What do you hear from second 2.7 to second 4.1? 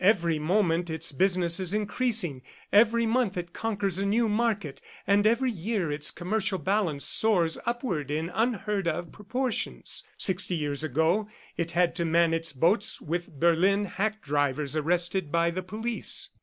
every month it conquers a